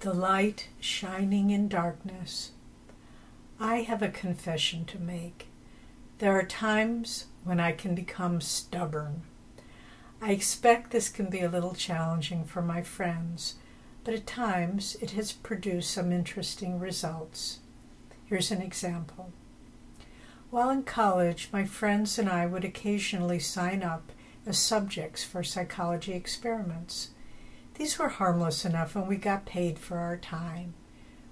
[0.00, 2.52] The light shining in darkness.
[3.58, 5.46] I have a confession to make.
[6.18, 9.22] There are times when I can become stubborn.
[10.20, 13.54] I expect this can be a little challenging for my friends,
[14.04, 17.60] but at times it has produced some interesting results.
[18.26, 19.32] Here's an example.
[20.50, 24.12] While in college, my friends and I would occasionally sign up
[24.44, 27.10] as subjects for psychology experiments.
[27.78, 30.74] These were harmless enough and we got paid for our time.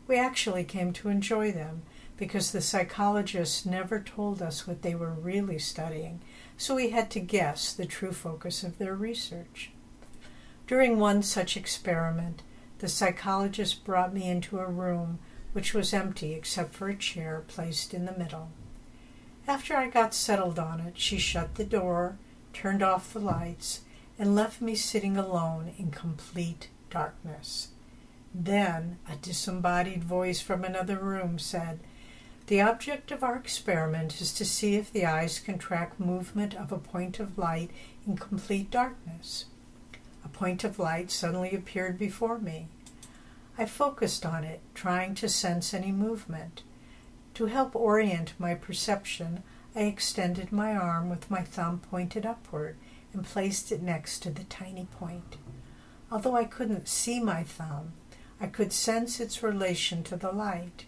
[0.07, 1.83] We actually came to enjoy them
[2.17, 6.21] because the psychologists never told us what they were really studying,
[6.57, 9.71] so we had to guess the true focus of their research.
[10.67, 12.43] During one such experiment,
[12.79, 15.19] the psychologist brought me into a room
[15.55, 18.51] which was empty except for a chair placed in the middle.
[19.49, 22.19] After I got settled on it, she shut the door,
[22.53, 23.81] turned off the lights,
[24.19, 27.69] and left me sitting alone in complete darkness.
[28.35, 31.81] Then a disembodied voice from another room said,
[32.47, 36.73] The object of our experiment is to see if the eyes can track movement of
[36.73, 37.71] a point of light
[38.07, 39.47] in complete darkness.
[40.25, 42.69] A point of light suddenly appeared before me.
[43.57, 46.63] I focused on it, trying to sense any movement.
[47.35, 49.43] To help orient my perception,
[49.77, 52.77] I extended my arm with my thumb pointed upward
[53.15, 55.37] and placed it next to the tiny point.
[56.11, 57.93] Although I couldn't see my thumb,
[58.41, 60.87] I could sense its relation to the light.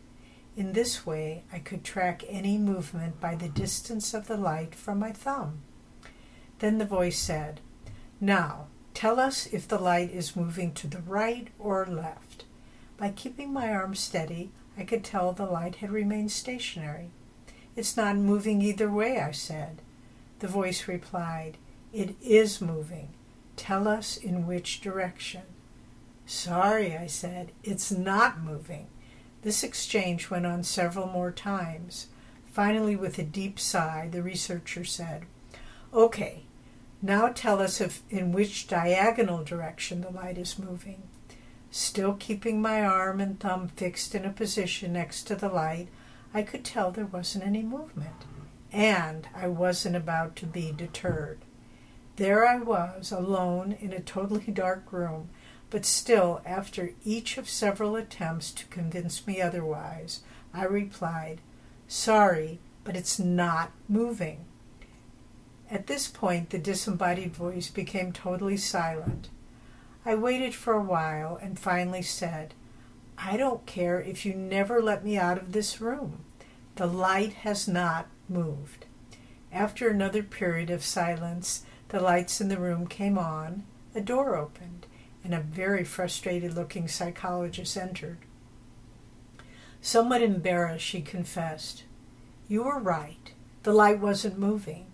[0.57, 4.99] In this way, I could track any movement by the distance of the light from
[4.99, 5.63] my thumb.
[6.59, 7.61] Then the voice said,
[8.21, 12.45] Now, tell us if the light is moving to the right or left.
[12.97, 17.11] By keeping my arm steady, I could tell the light had remained stationary.
[17.75, 19.83] It's not moving either way, I said.
[20.39, 21.59] The voice replied,
[21.97, 23.09] it is moving.
[23.57, 25.43] Tell us in which direction.
[26.27, 28.89] Sorry, I said, it's not moving.
[29.41, 32.09] This exchange went on several more times.
[32.53, 35.25] Finally, with a deep sigh, the researcher said,
[35.95, 36.43] Okay,
[37.01, 41.03] now tell us if, in which diagonal direction the light is moving.
[41.71, 45.89] Still keeping my arm and thumb fixed in a position next to the light,
[46.35, 48.27] I could tell there wasn't any movement.
[48.71, 51.39] And I wasn't about to be deterred.
[52.17, 55.29] There I was, alone in a totally dark room,
[55.69, 60.23] but still, after each of several attempts to convince me otherwise,
[60.55, 61.43] I replied,
[61.89, 64.47] Sorry, but it's not moving.
[65.71, 69.29] At this point, the disembodied voice became totally silent.
[70.05, 72.55] I waited for a while and finally said,
[73.19, 76.25] I don't care if you never let me out of this room.
[76.77, 78.87] The light has not moved.
[79.53, 83.65] After another period of silence, the lights in the room came on,
[83.95, 84.87] a door opened,
[85.25, 88.19] and a very frustrated looking psychologist entered.
[89.81, 91.85] Somewhat embarrassed, she confessed,
[92.49, 93.33] You were right.
[93.63, 94.87] The light wasn't moving.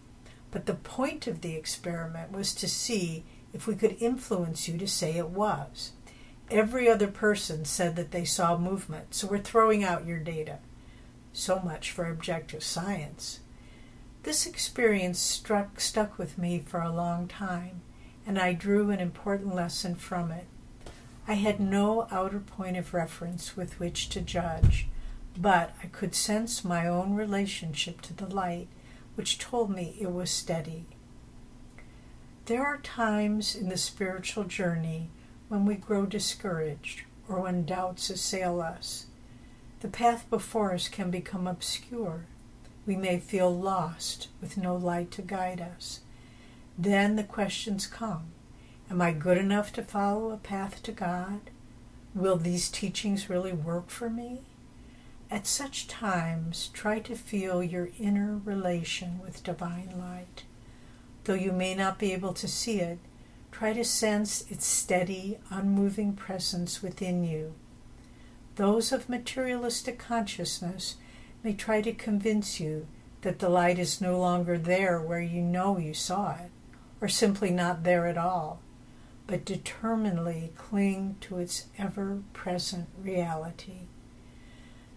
[0.50, 4.86] But the point of the experiment was to see if we could influence you to
[4.86, 5.92] say it was.
[6.50, 10.58] Every other person said that they saw movement, so we're throwing out your data.
[11.32, 13.40] So much for objective science.
[14.22, 17.80] This experience struck, stuck with me for a long time,
[18.24, 20.46] and I drew an important lesson from it.
[21.26, 24.86] I had no outer point of reference with which to judge,
[25.36, 28.68] but I could sense my own relationship to the light,
[29.16, 30.86] which told me it was steady.
[32.46, 35.10] There are times in the spiritual journey
[35.48, 39.06] when we grow discouraged or when doubts assail us.
[39.80, 42.26] The path before us can become obscure
[42.86, 46.00] we may feel lost with no light to guide us.
[46.76, 48.32] Then the questions come
[48.90, 51.40] Am I good enough to follow a path to God?
[52.14, 54.42] Will these teachings really work for me?
[55.30, 60.44] At such times, try to feel your inner relation with divine light.
[61.24, 62.98] Though you may not be able to see it,
[63.50, 67.54] try to sense its steady, unmoving presence within you.
[68.56, 70.96] Those of materialistic consciousness
[71.42, 72.86] may try to convince you
[73.22, 76.50] that the light is no longer there where you know you saw it,
[77.00, 78.60] or simply not there at all,
[79.26, 83.86] but determinedly cling to its ever present reality.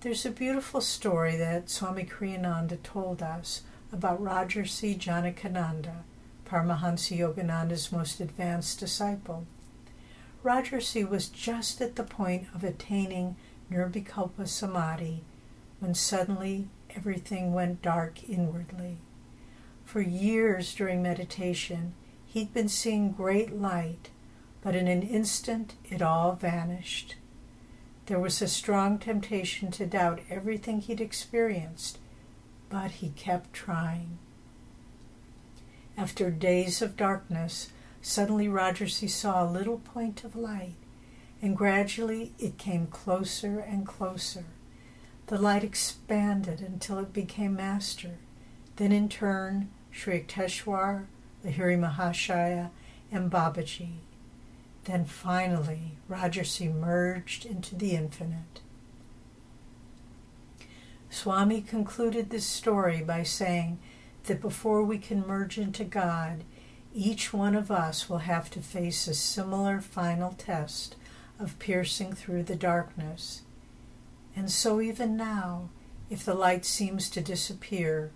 [0.01, 6.03] There's a beautiful story that Swami Kriyananda told us about Rajarsi Janakananda,
[6.45, 9.47] Paramahansa Yogananda's most advanced disciple.
[10.43, 11.07] Rajarsi.
[11.09, 13.35] was just at the point of attaining
[13.71, 15.23] Nirvikalpa Samadhi
[15.85, 18.97] when suddenly everything went dark inwardly.
[19.83, 21.93] For years during meditation,
[22.25, 24.09] he'd been seeing great light,
[24.63, 27.17] but in an instant it all vanished.
[28.07, 31.99] There was a strong temptation to doubt everything he'd experienced,
[32.67, 34.17] but he kept trying.
[35.95, 37.69] After days of darkness,
[38.01, 40.77] suddenly Rajarsi saw a little point of light,
[41.43, 44.45] and gradually it came closer and closer.
[45.27, 48.17] The light expanded until it became master.
[48.75, 51.05] Then, in turn, Sri Yukteswar,
[51.43, 52.69] Lahiri Mahashaya,
[53.11, 53.93] and Babaji.
[54.83, 58.61] Then finally, Rajarsi merged into the infinite.
[61.09, 63.79] Swami concluded this story by saying
[64.25, 66.43] that before we can merge into God,
[66.93, 70.95] each one of us will have to face a similar final test
[71.39, 73.41] of piercing through the darkness.
[74.35, 75.69] And so, even now,
[76.09, 78.11] if the light seems to disappear,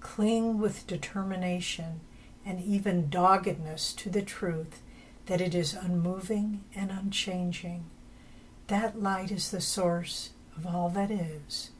[0.00, 2.00] cling with determination
[2.44, 4.82] and even doggedness to the truth
[5.26, 7.84] that it is unmoving and unchanging.
[8.66, 11.70] That light is the source of all that is.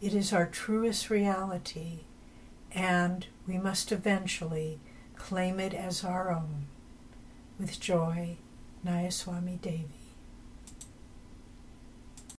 [0.00, 2.00] It is our truest reality,
[2.72, 4.78] and we must eventually
[5.16, 6.66] claim it as our own.
[7.58, 8.36] With joy,
[8.84, 9.99] Nayaswami Devi.